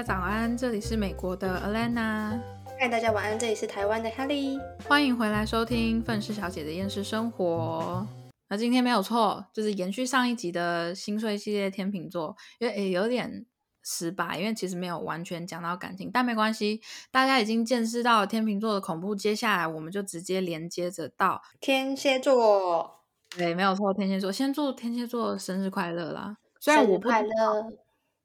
[0.00, 2.40] 家早安，这里是美国的 Alana，
[2.78, 4.58] 嗨，大家晚安，这里是台湾的 Helly，
[4.88, 8.06] 欢迎回来收听愤世小姐的厌世生活。
[8.48, 13.44] 那今天没有错，就是延续上一集的心碎系列天秤座，因为诶有点
[13.82, 16.80] 失败，因为其实没有完全讲到感情，但没关系，
[17.10, 23.02] 大家已经见识到天秤座的恐怖，接下来我们就直接连接着到天蝎座，
[23.36, 26.38] 对，没有错，天蝎座，先祝天蝎座生日快乐啦！
[26.58, 27.30] 虽然我不快乐，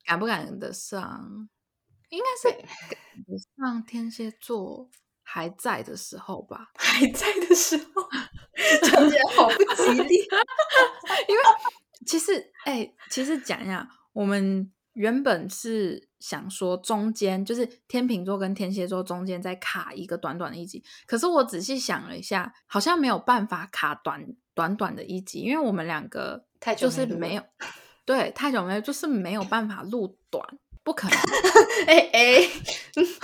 [0.06, 1.50] 赶不赶得上，
[2.16, 4.90] 应该是上天蝎座
[5.22, 8.10] 还在的时候吧，还在的时候，
[8.84, 10.16] 讲起来好不吉利。
[11.28, 11.42] 因为
[12.06, 27.44] 其实，哎、其实讲一下，我们原本是想说中间就是天秤座跟天蝎座中间再卡一个短短的一集，可是我仔细想了一下，好像没有办法卡短短短的一集，因为我们两个太久就是没有
[28.06, 30.48] 对太久没有，就是没有办法录短，
[30.86, 31.18] 不可能。
[31.88, 32.50] 哎 哎，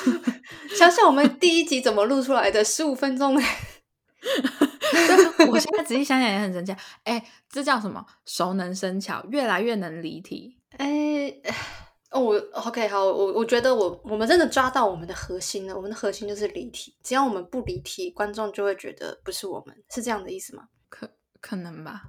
[0.75, 3.35] 想想我们第一集怎么录出来的，十五分钟
[5.47, 6.75] 我现在仔细想想也很神奇。
[7.03, 8.03] 哎，这叫什么？
[8.25, 10.57] 熟能生巧，越来越能离题。
[10.77, 11.31] 哎，
[12.09, 20.63] 哦，我 OK 好，我我觉得我我们真的抓到我们的核心了，我们的核心就是离题，只要我们不离题，观众就会觉得不是我们，是这样的意思吗？
[20.89, 22.05] 可可能吧？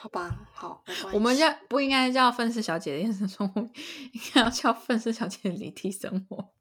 [0.00, 0.84] 好吧，好。
[1.12, 6.52] 我们叫不应该叫愤世小姐的厌世生活，应该要叫愤世小姐的离题生活，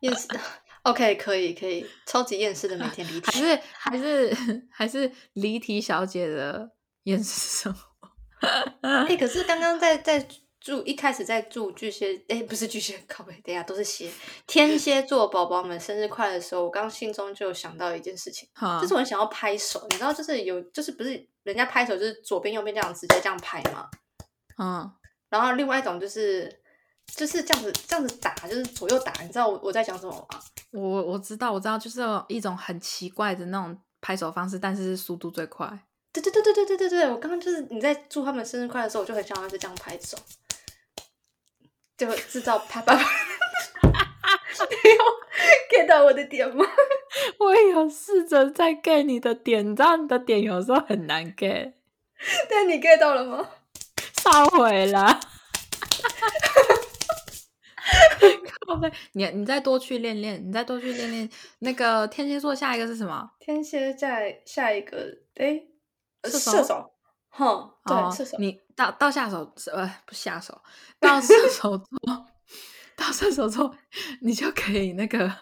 [0.00, 0.38] 厌世的
[0.82, 3.26] ，OK，可以可以，超级厌世的每天离题。
[3.26, 6.70] 还是还是还是离题小姐的
[7.04, 7.88] 厌世生活？
[8.82, 10.28] 哎、可是刚刚在在
[10.60, 14.10] 祝一开始在祝巨蟹，哎、不是巨蟹，靠背，等一下都是蝎，
[14.46, 23.88] 天蝎座宝宝们生日快乐的时候，我刚刚心中就有想到一件事情，哈就是我很想要拍手，你知道，就是有，就是不是人家拍手就是左边右边这样直接这样拍嘛，
[24.58, 24.90] 嗯，
[25.28, 26.60] 然后另外一种就是
[27.14, 30.40] 就是这样子这样子打，就是左右打，你知道我我在讲什么吗？
[30.72, 35.66] 我我知道我知道，就是一种很奇怪的那种拍手方式，但是是速度最快。
[36.12, 40.18] 对对对对对对对对，我刚刚就是你在祝他们生日快乐的时候，我就很想要是这样拍手，
[41.98, 43.04] 就制造啪啪啪。
[44.70, 45.04] 你有
[45.70, 46.64] get 到我的点吗？
[47.38, 51.72] 我也有试着在 get 你的点，你知道你的点有时候很难 get，
[52.48, 53.50] 但你 get 到了吗？
[54.14, 55.20] 烧毁了。
[58.66, 61.28] 靠背，你你再多去练练，你再多去练练。
[61.60, 63.30] 那个天蝎座下一个是什么？
[63.40, 65.06] 天蝎在下一个，
[65.36, 65.62] 哎，
[66.22, 66.92] 呃射手射手，
[67.30, 68.36] 哼，对，哦射手。
[68.38, 70.60] 你到到下手呃不下手，
[70.98, 72.26] 到射手座，
[72.96, 73.74] 到射手座，
[74.22, 75.32] 你就可以那个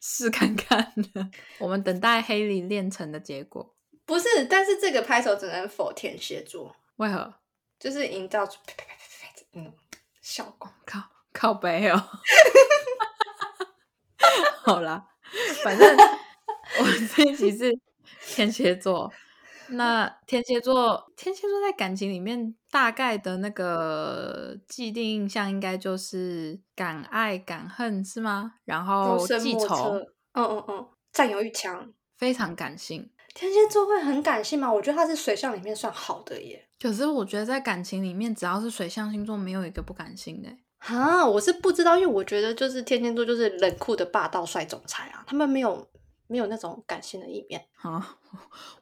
[0.00, 1.30] 试看看了。
[1.58, 3.74] 我们等待黑里练成的结果，
[4.04, 7.34] 不是，但是这个拍手只能否天蝎座，为何？
[7.78, 9.74] 就是营造出啪啪啪啪啪的那种
[10.20, 10.70] 效果。
[10.86, 11.00] 靠
[11.32, 12.00] 靠背哦。
[14.64, 15.04] 好啦，
[15.64, 16.84] 反正我
[17.16, 17.76] 这一集是
[18.26, 19.12] 天蝎座。
[19.72, 28.54] 那天蝎座，天蝎座在感情里面大概的那个既定印象，应该就是敢爱敢恨，是吗？
[28.64, 29.94] 然后记仇，
[30.32, 31.92] 嗯嗯嗯，占有欲强。
[32.16, 33.10] 非常感性。
[33.34, 34.72] 天蝎座会很感性吗？
[34.72, 36.68] 我觉得他是水象里面算好的耶。
[36.80, 40.58] 可是我觉得在感情里面，只要是水象星座，没有一个不感性的欸。
[40.94, 45.86] 啊，我是不知道，因为我觉得就是天蝎座就是冷酷的霸道帅总裁啊，他们没有
[46.32, 47.62] 没有那种感性的一面。
[47.82, 48.16] 啊，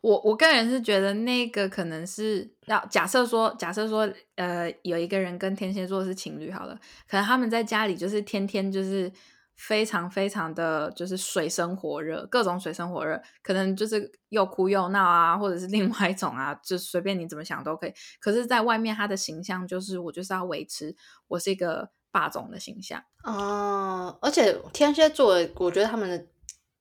[0.00, 6.78] 我我个人是觉得那个可能是要假设说，假设说，呃，有一个人跟天蝎座是情侣好了，
[7.08, 9.12] 可能他们在家里就是天天就是
[9.56, 17.92] 非常非常的就是水深火热，各种水深火热，可能就是又哭又闹啊，或者是另外一种啊，就随便你怎么想都可以。
[18.20, 20.94] 可是，在外面他的形象就是我就是要维持
[21.26, 23.02] 我是一个霸总的形象。
[23.24, 26.26] 哦，而且天蝎座，我觉得他们的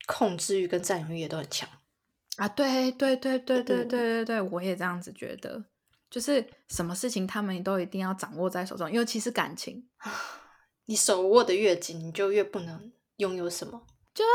[0.09, 1.69] 控制欲跟占有欲也都很强。
[2.37, 5.63] 啊，对对对对对对嗯对对，我也这样子觉得，
[6.09, 9.87] 就是什么事情他们都一定要掌握在手中，尤其是感情，
[10.85, 13.85] 你手握的越紧，你就越不能拥有什么。
[14.15, 14.25] 就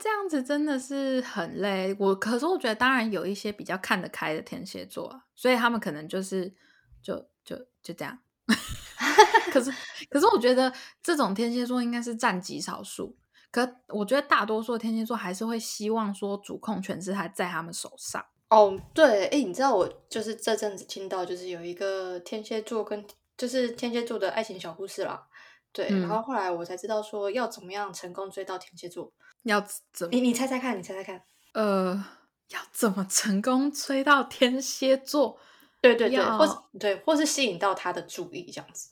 [0.00, 1.94] 这样子真的是很累。
[1.98, 6.54] 我可是我觉得，当然有一些比较看得开的天蝎座啊，所以他们可能就是
[7.02, 8.18] 就就就这样。
[9.52, 9.72] 可是
[10.08, 10.72] 可是我觉得
[11.02, 13.16] 这种天蝎座应该是占极少数。
[13.50, 18.24] 可我觉得大多数天蝎座还是会希望说主控权是还在他们手上。
[18.48, 23.04] 哦，对，哎，你知道我就是这阵子听到，就是有一个天蝎座跟
[23.36, 25.26] 就是天蝎座的爱情小故事啦。
[25.72, 29.12] 对，嗯然后后来我才知道说要怎么样成功追到天蝎座。
[29.44, 29.60] 要
[29.92, 31.22] 怎么你你猜猜看，你猜猜看。
[31.54, 32.04] 呃，
[32.48, 35.38] 要怎么成功追到天蝎座？
[35.80, 38.90] 对对对，或是对，或是吸引到他的注意这样子。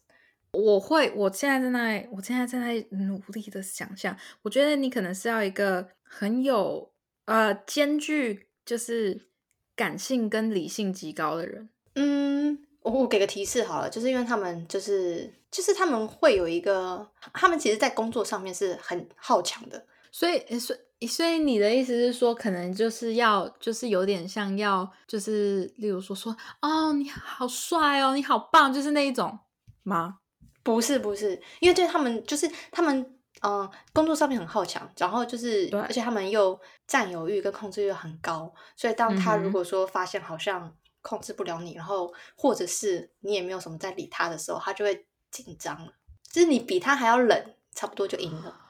[0.53, 4.17] 我会，我现在正在，我现在正在努力的想象。
[4.43, 6.91] 我觉得你可能是要一个很有
[7.27, 9.29] 呃兼具就是
[9.77, 11.69] 感性跟理性极高的人。
[11.95, 29.39] 嗯，我我给个提示好了，就是因为他们就是就是他们会有一个，他们其实在工作上面是很好强的，所以所以所以你的意思是说，可能就是要就是有点像要就是例如说说哦你好帅哦你好棒，就是那一种
[29.83, 30.21] 吗？
[30.63, 45.93] 不是不是，因为对他们就是他们嗯工作上面很好强，然后就是而且他们又占有欲跟控制欲很高，所以当他如果说发现好像控制不了你，然后或者是你也没有什么在理他的时候，他就会紧张了，
[46.31, 48.61] 就是你比他还要冷，差不多就赢了。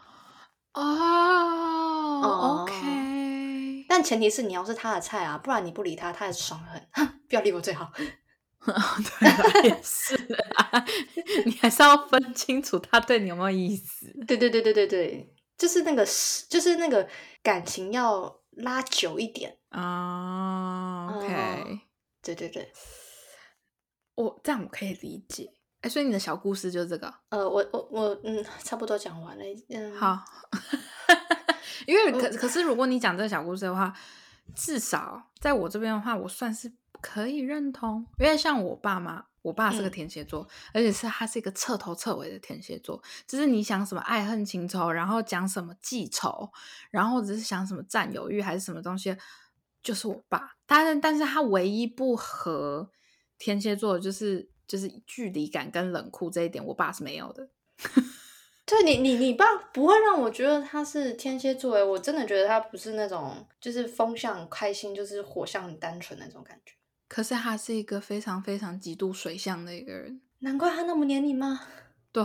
[0.75, 0.83] 哦
[2.23, 7.91] 哦，OK，但前提是你要是他的菜啊，不然你不理他，他也爽得很，哼不要理我最好。
[8.67, 10.85] 对啦，也是啦，
[11.47, 14.07] 你还是要分清楚他对你有没有意思。
[14.27, 17.09] 对对对对对对，就是那个是就是那个
[17.43, 19.57] 感情要拉久一点。
[19.71, 21.79] 啊、o k 哦
[22.23, 22.73] 对对对，
[24.15, 25.51] 我这样我可以理解。
[25.81, 29.45] 哎，所以你的小故事就是这个，呃，我我我嗯，差不多讲完了。
[29.69, 30.25] 嗯，，好。
[31.87, 33.95] 因为可可是，如果你讲这个小故事的话，
[34.55, 38.07] 至少在我这边的话，我算是可以认同。
[38.19, 46.51] 因为像我爸妈，我爸是个嗯天蝎座，而且是他是一个彻头彻尾的天蝎座，就是你想什么爱恨情仇，然后讲什么记仇，
[46.91, 49.17] 然后只是想什么占有欲还是什么东西，
[49.83, 50.57] 就是我爸。
[50.67, 52.91] 但是，但是他唯一不合
[53.39, 57.49] 天蝎座就是就是距离感跟冷酷这一点，我爸是没有的。
[58.67, 66.75] 对你你你爸不会让我觉得他是天蝎座诶，我真的觉得他不是那种就是风向开心，就是火象很单纯那种感觉。
[67.09, 70.21] 可是他是一个非常非常极度水象的一个人。
[70.41, 71.61] 难怪他那么黏你吗？
[72.13, 72.25] 对，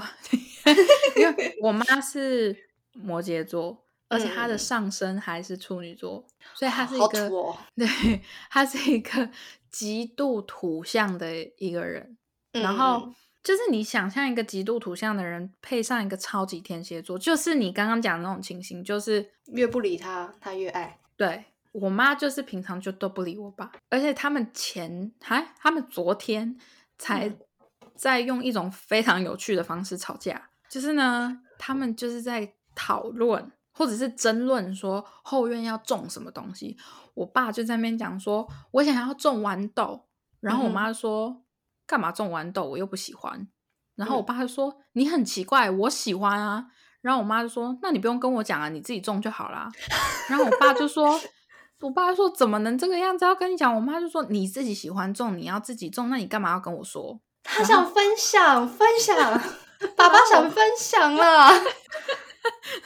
[1.17, 2.55] 因为我妈是
[2.93, 7.29] 摩羯座，而且她的嗯上身还是处女座，所以她是一好个。
[7.75, 9.29] 对，她是一个
[9.71, 12.17] 极度土象的一个人。
[12.51, 20.97] 然后嗯就是你想象一个极度土象的人，配上一个超级天蝎座，就是你刚刚讲的那种情形，就是越不理他，他越爱。
[21.17, 26.57] 对我妈就是平常就都不理我爸，而且他们前还他们昨天
[26.97, 27.39] 才嗯
[27.95, 36.77] 在用一种非常有趣的方式吵架，就是呢，他们就是在讨论或者是争论说后院要种什么东西。
[37.15, 40.07] 我爸就在那边讲说，我想要种豌豆，
[40.39, 41.43] 然后我妈就说，
[41.85, 42.69] 干嘛种豌豆？
[42.69, 43.47] 我又不喜欢。
[43.95, 46.67] 然后我嗯爸就说，你很奇怪，我喜欢啊。
[47.01, 49.69] 然后我妈就说，那你不用跟我讲啊，你自己种就好啦。
[50.29, 51.19] 然后我爸就说，
[51.83, 53.25] 我爸说怎么能这个样子？
[53.25, 57.19] 要跟你讲，我妈就说你自己喜欢种，你要自己种，那你干嘛要跟我说？
[57.43, 59.17] 他想分享分享，
[59.97, 61.51] 爸爸想分享啦。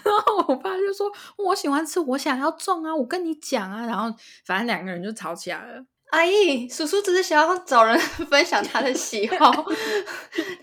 [0.03, 3.85] 然后我爸就说我喜欢吃，我想要种啊，我跟你讲啊。
[3.85, 4.11] 然后
[4.45, 5.83] 反正两个人就吵起来了。
[6.11, 9.51] 阿姨，叔叔只是想要找人 分享他的喜好，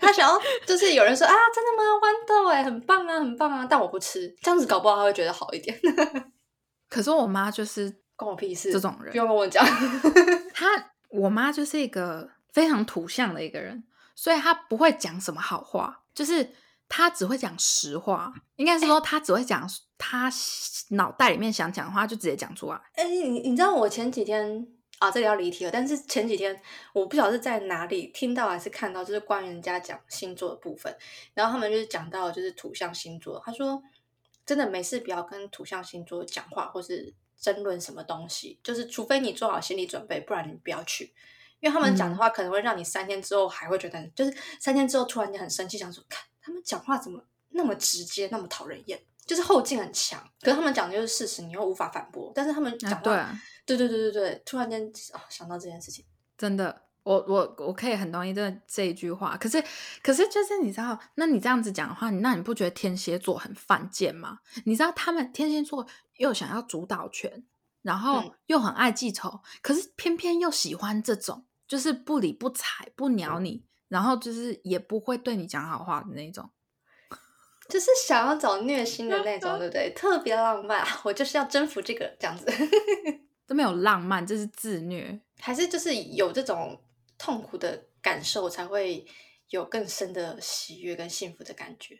[0.01, 1.83] 他想要就是有人说啊，真的吗？
[2.01, 5.79] 豌豆哎，很棒啊，很棒啊，但我不吃，这样子搞不好他会觉得好一点。
[6.89, 9.65] 可是我妈就是关我屁事，这种人不用跟我讲。
[10.53, 10.65] 他，
[11.09, 13.83] 我妈就是一个非常土象的一个人，
[14.15, 16.49] 所以她不会讲什么好话，就是
[16.87, 18.33] 她只会讲实话。
[18.55, 20.31] 应该是说她只会讲她
[20.91, 22.81] 脑袋里面想讲的话，就直接讲出来。
[22.93, 24.65] 哎、你你知道我前几天
[24.99, 26.57] 啊，这里要离题了，但是前几天
[26.93, 30.95] 我不晓得是在哪里听到还是看到，就是关于人家讲星座的部分，
[31.33, 33.83] 然后他们就是讲到就是土象星座，他说
[34.45, 41.13] 真的没事不要跟土象星座讲话或是争论什么东西，就是除非你做好心理准备，不然你不要去。
[41.61, 50.21] 因为他们讲的话可能会让你三天之后还会觉得很，就是三天之后突然间很生气，想说，看他们讲话怎么那么直接，那么讨人厌，就是后劲很强。
[50.41, 52.31] 可是他们讲的就是事实，你又无法反驳。
[52.35, 56.05] 但是他们讲啊，话，对啊，对对对对对，突然间哦想到这件事情，
[56.37, 59.35] 真的，我我我可以很同意这这一句话。
[59.37, 59.63] 可是
[60.03, 64.39] 可是就是你知道，那你这样子讲的话，那你不觉得天蝎座很犯贱吗？
[64.65, 65.87] 你知道他们天蝎座
[66.17, 67.43] 又想要主导权，
[67.81, 76.49] 然后嗯又很爱记仇，可是偏偏又喜欢这种就是不理不睬、不鸟你，然后就是也不会对你讲好话的那种。
[77.67, 79.91] 就是想要找虐心的那种，对不对？
[79.95, 82.45] 特别浪漫， 我就是要征服这个这样子，
[83.47, 85.19] 这没有浪漫，这是自虐。
[85.39, 86.79] 还是就是有这种
[87.17, 89.03] 痛苦的感受，才会
[89.49, 91.99] 有更深的喜悦跟幸福的感觉。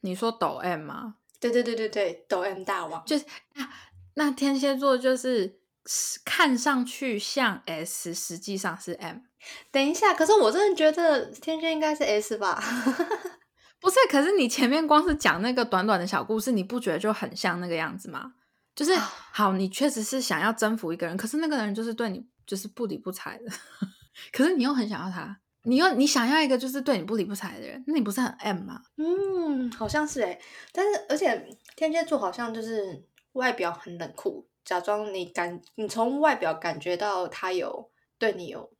[0.00, 1.18] 你说抖 M 吗？
[1.50, 3.24] 对对对对对，抖 M 大王，就是
[3.54, 3.68] 啊，
[4.14, 5.60] 那天蝎座就是
[6.24, 9.18] 看上去像 S，实际上是 M。
[9.70, 12.62] 等一下，可是我真的觉得天蝎应该是 S 吧？
[13.78, 18.32] 不是，可是你前面光是讲那个短短的小故事，你不觉得就很像那个样子吗？
[18.74, 23.52] 就是好，你确实是想要征服一个人，可是那个人就是对你就是不理不睬的，
[24.32, 28.80] 可是你又很想要他，你又你想要一个就是对你不理不睬的人，那你不是很 M 吗？
[28.96, 30.38] 嗯，好像是哎，
[30.72, 38.70] 但是而且天蝎座好像就是外表很冷酷，假装你感你从外表感觉到他有对你有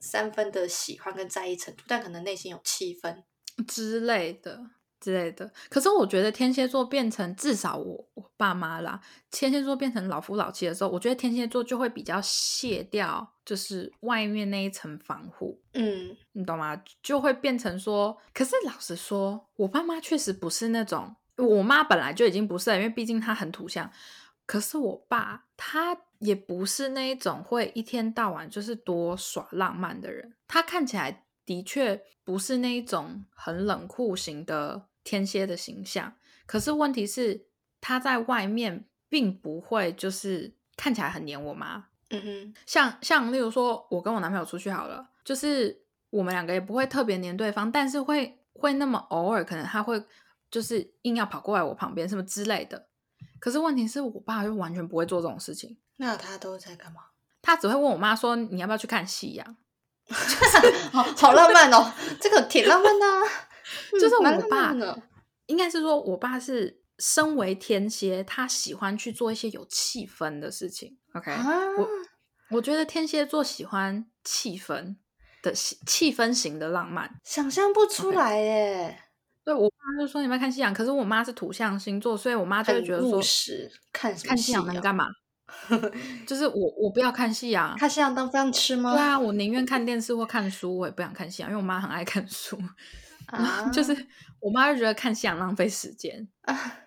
[0.00, 3.24] 三分的喜欢跟在意程度，但可能内心有七分
[3.66, 4.60] 之类的。
[5.00, 9.00] 之类的，可是我觉得天蝎座变成至少我我爸妈啦，
[9.30, 16.82] 天蝎座变成老夫老妻的时候，我觉得天蝎座就会比较卸掉，就是外面那一层防护，嗯，你懂吗？
[17.02, 23.90] 就会变成说，可是老实说，我爸妈确实不是那种，我妈本来就已经不是，因为毕竟她很土象，
[24.46, 31.24] 可是我爸他也不是那一种会一天到晚就是多耍浪漫的人，他看起来。
[31.48, 36.12] 的确不是那一种很冷酷型的天蝎的形象，
[36.44, 37.46] 可是问题是
[37.80, 41.86] 他在外面并不会就是看起来很黏我妈。
[42.10, 50.04] 嗯哼，像像例如说，我跟我男朋友出去好了，就是我们两个也不会特别黏对方，但是会会那么偶尔，可能他会
[50.50, 52.88] 就是硬要跑过来我旁边什么之类的。
[53.40, 55.78] 可是问题是我爸就完全不会做这种事情。
[55.96, 57.00] 那他都在干嘛？
[57.40, 59.56] 他只会问我妈说：“你要不要去看夕阳？”
[60.92, 63.06] 好好浪漫哦，这个挺浪漫的。
[64.00, 64.74] 就是我爸，
[65.46, 70.98] 应该是说我爸是身为天蝎，他喜欢去做一些有气氛的事情。
[71.14, 71.32] OK，
[71.78, 71.88] 我
[72.50, 74.96] 我觉得天蝎座喜欢气氛
[75.42, 78.98] 的气氛型的浪漫，想象不出来耶。
[79.44, 83.18] 对我爸就说你们看夕阳，可是我妈是土象星座，所以我妈就会觉得说
[83.92, 85.06] 看看夕阳能干嘛？
[86.26, 88.94] 就是我，我不要看夕阳，看夕阳当饭吃吗？
[88.94, 92.58] 对啊，我宁愿看电视或看书，我也不想看夕阳，因为我妈很爱看书。
[93.28, 94.06] 啊， 就是
[94.40, 96.80] 我妈就觉得看夕阳浪费时间啊！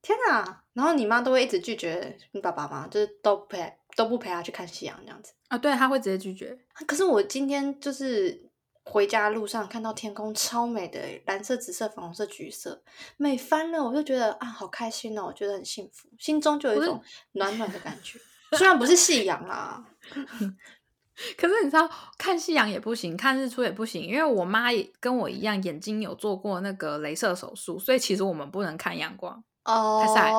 [0.00, 0.62] 天哪！
[0.74, 2.86] 然后你妈都会一直拒绝你爸爸吗？
[2.88, 5.58] 就是都陪都不陪他去看夕阳这样子啊？
[5.58, 6.56] 对，他会直接拒绝。
[6.86, 8.48] 可是我今天就是
[8.84, 12.82] 回家路上看到天空超美的，蓝色、紫色、粉红色、橘色，
[13.16, 13.82] 美翻了！
[13.82, 17.02] 我就觉得啊，好开心哦，我觉得很幸福，心中就有一种
[17.32, 18.18] 暖暖的感觉。
[18.56, 19.84] 虽然不是夕阳啦。
[21.36, 30.02] 可是你知道看夕阳也不行，看日出也不行，因为我妈也跟我一样，眼睛有做过那个镭射手术，所以其实我们不能看阳光哦。
[30.06, 30.32] 太晒，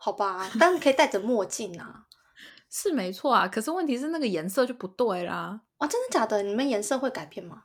[0.00, 2.04] 好吧，但是可以戴着墨镜啊，
[2.68, 3.46] 是没错啊。
[3.46, 5.60] 可是问题是那个颜色就不对啦。
[5.78, 6.42] 啊，真的假的？
[6.42, 7.64] 你们颜色会改变吗？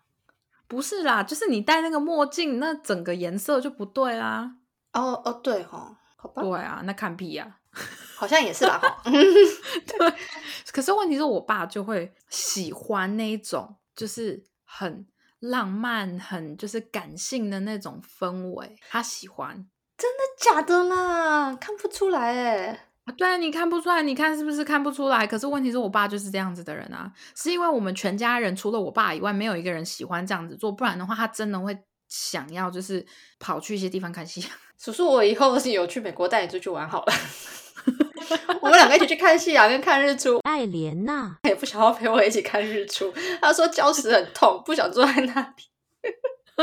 [0.67, 4.57] 不是啦，就是你戴那个墨镜，那整个颜色就不对啦。
[4.93, 6.43] 哦哦，对哈，好吧。
[6.43, 7.57] 对啊，那看屁呀。
[8.19, 10.13] 好像也是吧， 对。
[10.73, 15.07] 可是问题是我爸就会喜欢那一种，就是很
[15.39, 19.65] 浪漫、很就是感性的那种氛围，他喜欢。
[19.97, 21.55] 真的假的啦？
[21.55, 22.87] 看不出来哎。
[23.17, 25.25] 对啊，你看不出来，你看是不是看不出来？
[25.25, 31.77] 可是问题是我爸就是这样子的人啊，是因为我们全家人除了我爸以外，没有一个人喜欢这样子做，不然的话，他真的会
[32.09, 33.05] 想要就是
[33.39, 34.45] 跑去一些地方看戏。
[34.77, 37.13] 叔叔，我以后有去美国带你出去玩好了。
[38.61, 40.39] 我们两个一起去看夕阳跟看日出。
[40.39, 45.63] 爱莲娜也不想要陪我一起看日出，他说礁石很痛， 不想坐在那里。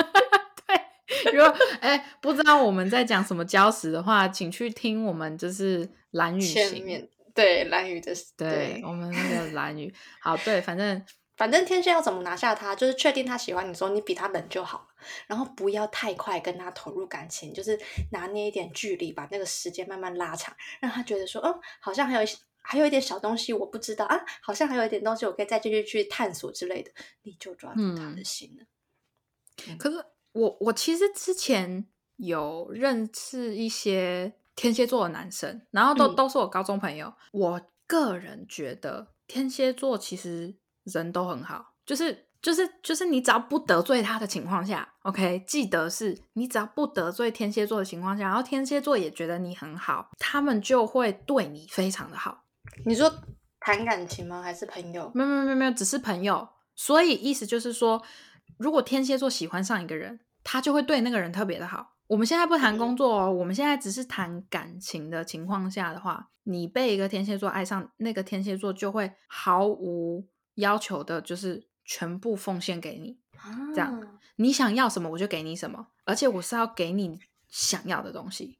[0.67, 9.93] 对，如果哎不知道我们在讲什么礁石的话，请去听我们就是蓝雨型，对蓝雨的，对我们那个蓝雨。
[10.21, 11.03] 好，对，反正。
[11.37, 14.87] 反正天蝎要怎么拿下他，就是确定他喜欢你时候，你比他冷就好了，
[15.27, 17.79] 然后不要太快跟他投入感情，就是
[18.11, 22.27] 拿捏一点距离，把那个时间慢慢拉长，让他觉得说，嗯，好像还有
[22.63, 26.91] 还有一点小东西我不知道啊，好像还有一点东西我可以再继续去探索之类的，
[27.23, 29.77] 你就抓住他的心了。
[29.79, 30.03] 可是
[30.33, 40.55] 我我其实之前有认识一些天蝎座的男生，然后都都是我高中朋友，我个人觉得天蝎座其实。
[40.87, 52.45] 人都很好，就是就是就是你只要不得罪他的情况下，OK，记得是你只要不得罪天蝎座的情况下，然后天蝎座也觉得你很好，他们就会对你非常的好。
[52.85, 53.13] 你说
[53.61, 54.43] 谈感情吗？
[54.43, 55.11] 还是朋友？
[55.15, 56.49] 没有没有没有没有，只是朋友。
[56.75, 58.03] 所以意思就是说，
[58.59, 61.95] 如果天蝎座喜欢上一个人，他就会对那个人特别的好。
[62.07, 70.29] 我们现在不谈工作哦，我们现在只是谈感情的情况下的话，你被一个天蝎座爱上，那个天蝎座就会毫无。
[70.57, 73.19] 要求的就是全部奉献给你，
[73.75, 78.59] 这样你想要什么我就给你什么，而且我是要给你想要的东西。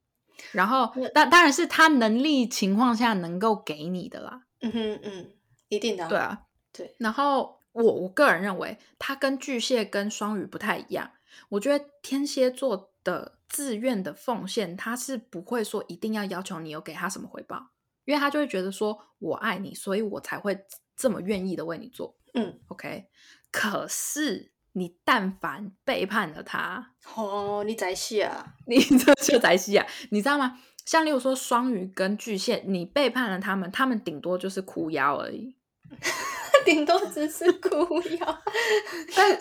[0.53, 4.43] 然后，当当然是他能力情况下能够给你的啦。
[4.61, 5.31] 嗯哼嗯，
[5.69, 6.07] 一定的。
[6.09, 6.95] 对啊，对。
[6.99, 11.11] 然后我我个人认为，他跟巨蟹跟双鱼不太一样。
[11.49, 17.71] 我觉得天蝎座的自愿的奉献，他是不会说一定要要求你有给他什么回报，
[18.05, 22.17] 因为他就会觉得说我爱你，所以我才会这么愿意的为你做。
[22.35, 23.07] 嗯，OK。
[23.51, 28.55] 可是你但凡背叛了他，哦，你在戏啊？
[28.67, 29.87] 你 这就在戏啊？
[30.11, 30.59] 你知道吗？
[30.85, 35.57] 像例如说双鱼跟巨蟹，你背叛了他们，他们顶多就是哭腰而已，
[36.65, 38.43] 顶多只是哭腰，
[39.17, 39.41] 但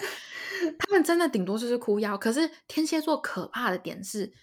[0.79, 2.17] 他们真的顶多就是哭腰。
[2.17, 4.33] 可是天蝎座可怕的点是，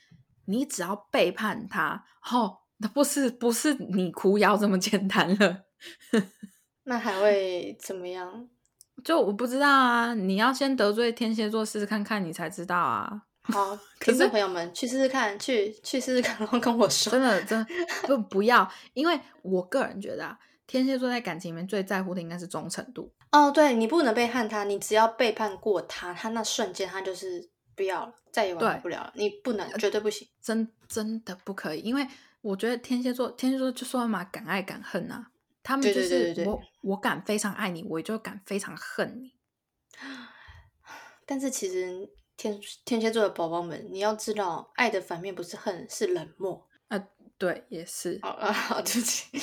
[0.45, 5.65] 你只要背叛他，哦，那不是不是你哭腰这么简单了，
[6.85, 8.49] 那还会怎么样？
[9.05, 13.23] 就我不知道啊，你要先得罪天蝎座试试看看，你才知道啊。
[13.45, 17.11] 好， 听众朋友们去试试看，去去试试看，然后跟我说。
[17.11, 17.67] 真的，真的
[18.07, 23.13] 不不要，因为我个人觉得啊，天蝎座在感情里面最在乎的应该是忠诚度。
[23.33, 29.13] 哦，对你不能背叛他，你只要背叛过他，他那瞬间他就是不要了，再也挽回不了了。
[29.17, 32.07] 你不能，绝对不行，真真的不可以，因为
[32.43, 35.31] 我觉得天蝎座，天蝎座就说嘛，敢爱敢恨啊。
[35.63, 39.33] 他们就是我，我敢非常爱你，我就敢非常恨你。
[41.25, 47.03] 但是其实天天蝎座的宝宝们，你要知道，爱的反面不是恨，是冷漠啊。
[47.39, 48.19] 对，也是。
[48.23, 49.31] 好 啊好，对不起。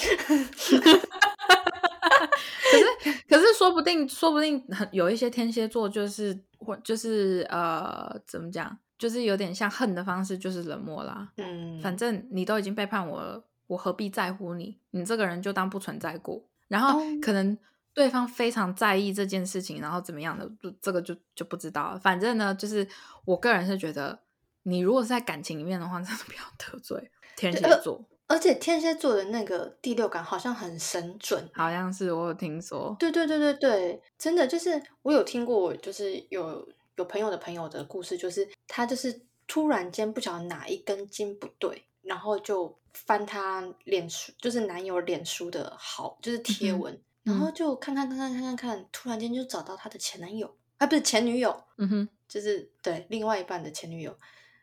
[2.71, 2.85] 可是，
[3.27, 11.31] 可是，说不定，说不定很有一些天蝎座，就是或就是呃，怎么讲，就是有点像恨的方式，就是冷漠啦。
[11.38, 13.43] 嗯，反正你都已经背叛我了。
[13.69, 14.75] 我何必在乎你？
[14.89, 16.43] 你这个人就当不存在过。
[16.67, 17.57] 然后可能
[17.93, 20.49] 对方非常在意这件事情，然后怎么样的，
[20.81, 21.99] 这个就就不知道了。
[21.99, 22.88] 反正呢，就是
[23.25, 24.17] 我个人是觉得，
[24.63, 28.03] 你如果是在感情里面的话， 真的不要得罪天蝎座。
[28.27, 32.95] 而且天蝎座的那个第六感好像很神准，好像是我有听说。
[32.99, 41.86] 对对对对对，真的就是我有听过，就是有有朋友的朋友的故事，就是他就是突然间不晓得哪一根筋不对。
[42.01, 54.17] 然后就翻他脸书，就是男友脸书的好，就是贴文，然后就看看看看看看看，突然间就找到他的前男友，啊，不是前女友，嗯哼，就是对另外一半的前女友，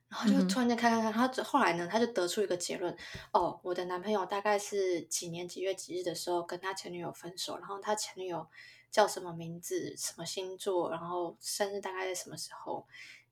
[0.09, 2.96] 然后就突然间看看看，他后来呢，他就得出一个结论，
[3.33, 8.44] 哦，我的男朋友大概是几年几月几日的时候跟他前女友分手，然后他前女友
[8.90, 12.85] 叫什么名字，什么星座，然后生日大概在什么时候，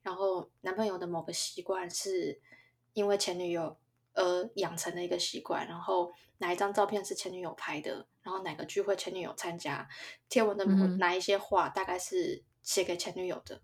[0.02, 2.38] 然后男朋友的某个习惯是
[2.92, 3.76] 因为前女友。
[4.14, 9.86] 而养成的一个习惯，然后哪一张照片是前女友拍的，然后哪个聚会前女友参加，
[10.28, 10.64] 贴文的
[10.98, 13.60] 哪一些话大概是写给前女友的，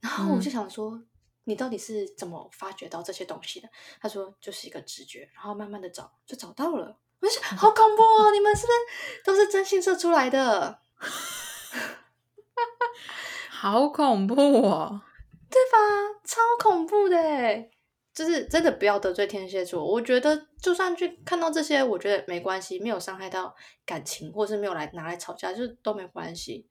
[0.00, 1.00] 然后我就想说，
[1.44, 3.68] 你到底是怎么发掘到这些东西的？
[4.00, 6.98] 他说就是一个直觉，然后慢慢的找就找到了。
[7.20, 8.30] 我就想，好恐怖哦！
[8.30, 8.78] 你们是不是
[9.24, 10.80] 都是真心社出来的？
[13.50, 15.02] 好恐怖哦，
[15.50, 15.78] 对吧？
[16.24, 17.16] 超恐怖的。
[18.12, 23.54] 就是真的不要得罪天蝎座，我觉得就算去看到这些，我觉得没关系，没有伤害到
[23.86, 26.68] 感情，或是没有来拿来吵架，就是都没关系。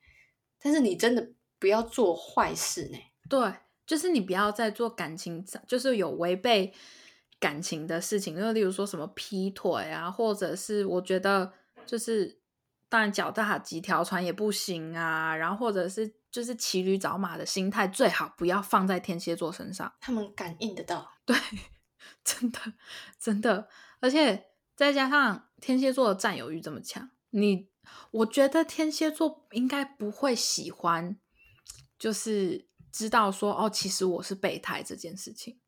[0.61, 2.97] 但是你真的不要做坏事呢？
[3.29, 3.53] 对，
[3.87, 6.73] 就是你不要再做感情，就是有违背
[7.39, 11.53] 感情的事情，就例如说什么劈腿啊，或者是我觉得
[11.85, 12.37] 就是
[12.89, 16.18] 当然脚踏几条船也不行啊，然后或者是。
[16.31, 19.91] 就是骑驴找马的心态，最好不要放在天蝎座身上。
[19.99, 21.35] 他们感应得到， 对，
[22.23, 22.59] 真的
[23.19, 23.67] 真的，
[23.99, 27.69] 而且再加上天蝎座的占有欲这么强，你
[28.11, 31.17] 我觉得天蝎座应该不会喜欢，
[31.97, 35.59] 就是知道说哦，其实我是备胎这件事情。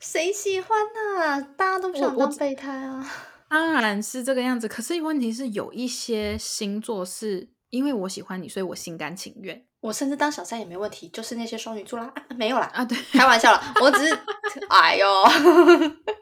[0.00, 1.42] 谁喜欢呢？
[1.56, 3.04] 大家都不想当备胎啊。
[3.48, 9.66] 当然是这个样子，可是问题是有一些星座是因为我喜欢你，所以我心甘情愿。
[9.80, 14.18] 我甚至当小三也没问题，就是那些双鱼座啦，没有啦啊，对，开玩笑了，我只是，
[14.68, 15.06] 哎呦，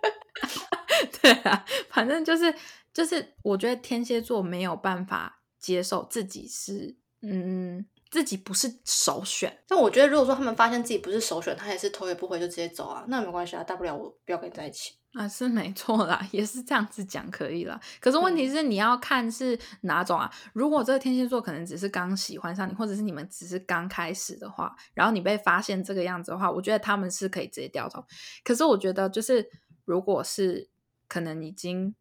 [1.22, 2.54] 对啊，反正就是
[2.92, 9.62] 就是，我觉得天蝎座没有办法接受自己是，嗯，自己不是首选。
[9.66, 14.94] 但我觉得，如果说他们发现自己不是首选，他也是头也不回就直接走啊，那没关系啊，大不了我不要跟你在一起。
[15.14, 17.80] 啊，是没错啦，也是这样子讲可以了。
[18.00, 20.28] 可是问题是你要看是哪种啊？
[20.52, 28.04] 如果这个天蝎座可能只是刚喜欢上你，或者是你们只是刚开始的话，然后你被发现这个样子的话，我觉得他们是可以直接掉头。
[28.42, 29.48] 可是我觉得，就是
[29.84, 30.68] 如果是
[31.06, 31.94] 可能已经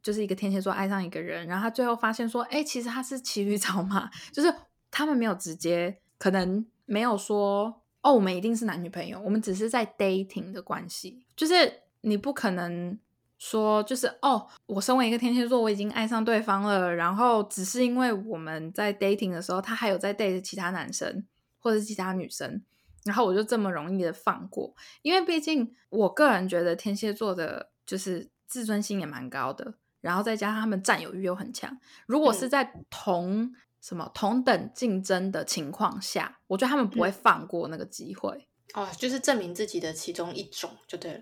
[0.00, 4.54] 就是一个天蝎座爱上一个人，然后他最后发现说，哎，其实他是骑驴找马，就是
[4.88, 11.80] 他们没有直接可能没有说，哦，我们一定是男女朋友，我们只是在 dating 的关系，就是。
[12.02, 12.98] 你不可能
[13.38, 21.26] 说就是哦，我身为一个天蝎座，我已经爱上对方了，然后只是因为我们在 dating 的时候，他还有在 date 其他男生
[21.58, 22.62] 或者其他女生，
[23.04, 31.78] 然后我就这么容易的放过，因为毕竟我个人觉得天蝎座的就是自尊心也蛮高的，然后再加上他们占有欲又很强。
[32.06, 38.46] 如果是在同、什么同等竞争的情况下，我觉得他们不会放过那个机会。
[38.74, 41.20] 哦，就是证明自己的其中一种就对了。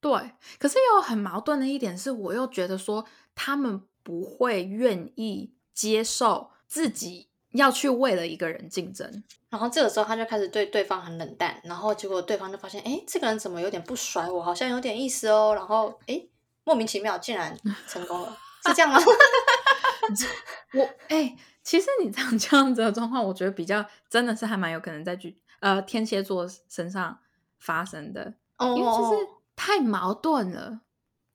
[0.00, 9.22] 对，可是又很矛盾的一点是，我又觉得说他们不会愿意接受自己要去为了一个人竞争。
[9.50, 15.52] 然后这个时候他就开始对对方很冷淡，然后结果对方就发现，哎，这个人怎么有点不甩我，好像有点意思哦。
[15.54, 16.24] 然后哎，
[16.64, 17.54] 莫名其妙竟然
[17.88, 18.36] 成功了，
[18.66, 18.98] 是这样吗？
[20.74, 27.18] 我哎、其实你这样 这样子的状况，我觉得比较真的是还蛮有可能在巨呃天蝎座身上
[27.58, 29.28] 发生的，哦，因为就是
[29.62, 30.80] 太矛盾了，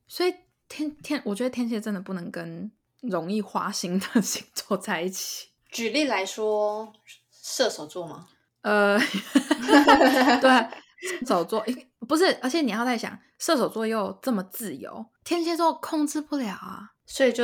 [0.08, 0.34] 所以
[0.68, 5.50] 天天我觉得天蝎真的不能跟容易花心的 星座在一起。
[5.70, 6.92] 举例来说，
[7.30, 8.28] 射手座吗？
[8.62, 8.98] 呃，
[10.42, 10.50] 对，
[11.20, 11.64] 射手座
[12.08, 16.94] 不是，而且你要在想，射手座又这么自由，天蝎座控制不了啊。
[17.06, 17.44] 所以就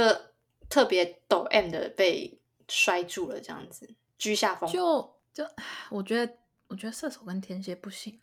[0.67, 4.67] 特别抖 M 的被摔住了，这样子居下风。
[4.67, 5.45] 就就
[5.91, 6.33] 我觉得，
[6.69, 8.19] 我觉得射手跟天蝎不行，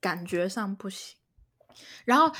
[0.00, 1.18] 感觉上不行。
[2.04, 2.34] 然后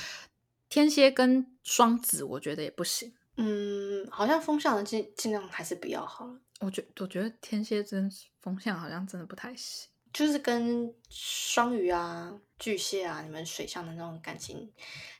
[0.69, 3.13] 天蝎跟双子，我觉得也不行。
[3.37, 6.35] 嗯，好像风向的尽尽量还是不要好了。
[6.59, 9.89] 我觉我觉得天蝎真风向好像真的不太行。
[10.11, 14.71] 就是跟双鱼啊、巨蟹啊，你们水象的那种感情，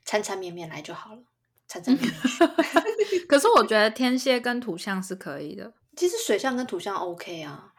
[0.03, 1.21] 缠缠绵绵来就好了，
[1.67, 2.17] 缠缠绵绵。
[3.29, 7.73] 可是我觉得天蝎跟土象是可以的，其实水象跟土象 OK 啊，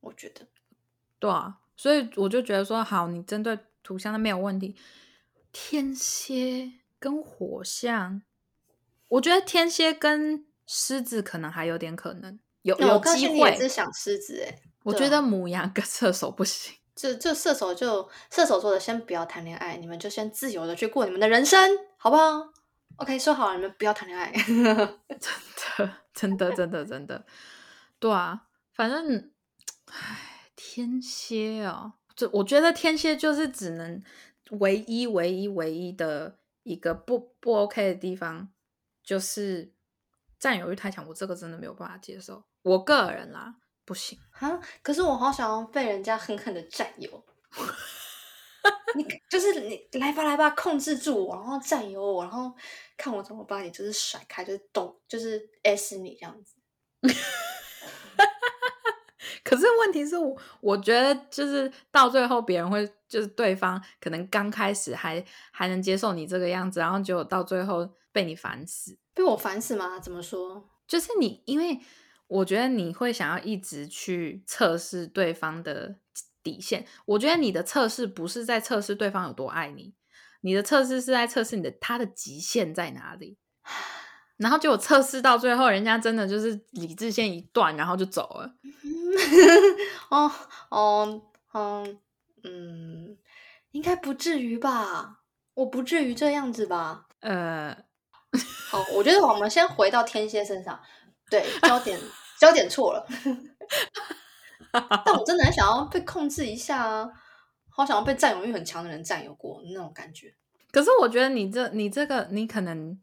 [0.00, 0.46] 我觉得。
[1.18, 4.74] 对啊，所以我就觉得说，好，你针对土象的没有问题。
[5.52, 8.22] 天蝎跟火象，
[9.08, 13.68] 我觉得天蝎跟狮子可能还有点可能，有有机会也是。
[13.68, 16.74] 想狮子哎、我觉得母羊跟射手不行。
[16.94, 21.58] 这这射手就射手座的，先不要谈恋爱，你们就先自由的去过你们的人生，
[21.96, 22.52] 好不好
[22.96, 24.30] ？OK，说好了，你们不要谈恋爱。
[25.18, 25.26] 真
[25.78, 27.24] 的，真的，真的，真的，
[27.98, 29.30] 对啊，反正，
[29.86, 34.02] 唉，天蝎哦，这我觉得天蝎就是只能
[34.60, 38.52] 唯一、唯一、唯一的一个不不 OK 的地方，
[39.02, 39.72] 就是
[40.38, 44.18] 占有欲太强，我这个真的没有办法接受，我个人啦，不行。
[44.32, 44.60] 啊！
[44.82, 47.24] 可是我好想要被人家狠狠的占有。
[48.94, 52.52] 你就是你来吧来吧，控制住我，然后占有我，然后
[52.96, 56.54] 看我怎么把你就是甩开，就是抖，就是 S 你这样子。
[59.44, 68.96] 可是问题是我，我觉得就是到最后，别人会就是对方可能刚开始还还能接受你这个样子，然后结果到最后被你烦死。
[69.14, 69.98] 被我烦死吗？
[69.98, 70.68] 怎么说？
[70.86, 71.80] 就是你，因为
[72.28, 75.96] 我觉得你会想要一直去测试对方的
[76.42, 76.86] 底线。
[77.04, 79.94] 我觉得你的测试不是在测试对方有多爱你，
[80.42, 83.38] 你的测试是在测试你的他的极限在哪里。
[84.38, 88.52] 然后结果测试到最后，人家真的就是理智线一断，然后就走了。
[90.10, 90.30] 哦
[90.70, 91.22] 哦
[91.52, 91.98] 嗯
[92.44, 93.16] 嗯，
[93.72, 95.20] 应该不至于吧？
[95.54, 97.06] 我不至于这样子吧？
[97.20, 97.76] 呃，
[98.70, 100.80] 好，我觉得我们先回到天蝎身上，
[101.30, 101.98] 对，焦点
[102.38, 103.06] 焦点错了。
[104.72, 107.08] 但我真的很想要被控制一下啊，
[107.68, 110.34] 好想要被占有欲很强的人占有过那种感觉。
[110.70, 112.98] 可是我觉得你这你这个你可能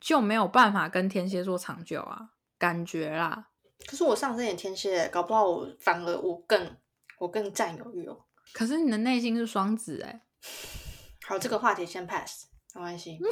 [0.00, 3.47] 就没有办法跟天蝎座长久啊，感觉啦。
[3.86, 6.76] 可是我上升也天蝎，搞不好我反而我更
[7.18, 8.24] 我更占有欲哦。
[8.52, 10.22] 可是你的内心是双子哎、
[11.26, 13.18] 好，这个话题先 pass，没关系。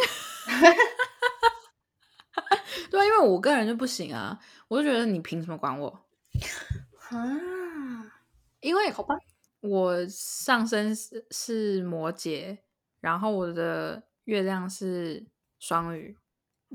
[2.91, 5.89] 对啊，因为我个人就不行啊，我就觉得你凭什么管我？
[7.11, 8.13] 啊，
[8.61, 9.17] 因为好吧，
[9.61, 12.59] 我上升是是摩羯，
[13.01, 15.27] 然后我的月亮是
[15.59, 16.17] 双鱼，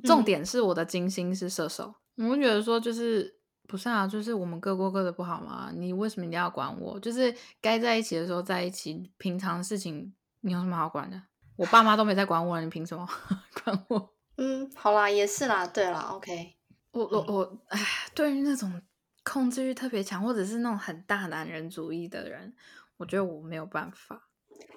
[0.04, 1.96] 重嗯点是我的金星是射手。
[2.18, 5.71] 我觉得说，就是不是啊，就是我们各过各的不好吗？
[5.74, 7.00] 你为什么一定要管我？
[7.00, 11.21] 就是该在一起的时候在一起，平常事情你有什么好管的？
[11.56, 13.08] 我爸妈都没在管我，你凭什么
[13.63, 14.13] 管我？
[14.38, 16.56] 嗯，好啦，也是啦，对啦，OK。
[16.91, 17.80] 我我我，哎，
[18.15, 18.82] 对于那种
[19.24, 22.54] 控制欲特别强，或者是那种很大男人主义的人，
[22.97, 24.28] 我觉得我没有办法。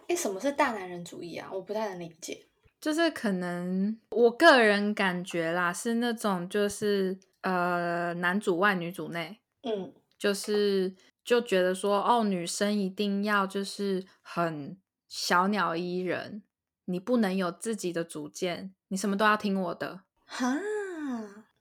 [0.06, 1.48] 哎，什么是大男人主义啊？
[1.50, 2.46] 我不太能理解。
[2.80, 14.76] 就是可能我个人感觉啦，是那种就是呃男主外女主内，嗯，就是就觉得说哦，女生一定要就是很
[15.08, 16.42] 小鸟依人，
[16.86, 20.00] 你不能有自己的主见，你什么都要听我的。
[20.24, 20.58] 哈，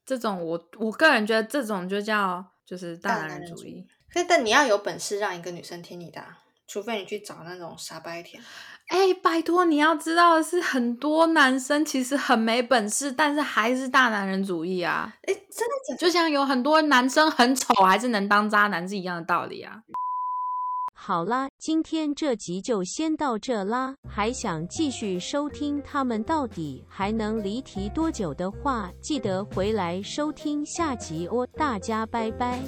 [0.06, 3.86] 这种我我个人觉得这种就叫就是大大男人主义。
[4.14, 8.42] 但但你要有本事让一个女生听你的啊，除非你去找那种傻白甜。
[8.94, 15.12] 哎，拜托，你要知道的是，很多男生其实很没本事，但是还是大男人主义啊。
[15.24, 15.96] 哎，真的假？
[15.98, 19.80] 就像有很多男生很丑，还是能当渣男是一样的道理啊。
[20.94, 23.96] 好啦，今天这集就先到这啦。
[24.08, 31.48] 还想继续收听他们到底还能离题多久的话，记得回来收听下集哦。
[31.58, 32.60] 大家拜拜。